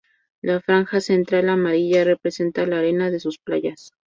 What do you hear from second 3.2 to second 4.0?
playas.